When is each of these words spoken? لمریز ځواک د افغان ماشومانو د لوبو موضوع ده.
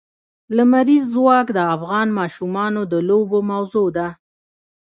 لمریز 0.55 1.03
ځواک 1.13 1.47
د 1.53 1.59
افغان 1.75 2.07
ماشومانو 2.19 2.81
د 2.91 2.93
لوبو 3.09 3.39
موضوع 3.51 3.87
ده. 3.97 4.07